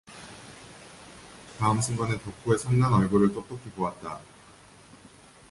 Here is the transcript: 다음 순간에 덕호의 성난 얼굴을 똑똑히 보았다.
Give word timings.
다음 1.59 1.79
순간에 1.79 2.17
덕호의 2.23 2.57
성난 2.57 2.91
얼굴을 2.91 3.33
똑똑히 3.35 3.69
보았다. 3.69 4.19